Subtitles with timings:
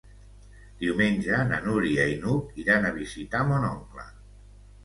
[0.83, 4.09] Diumenge na Núria i n'Hug iran a visitar mon oncle.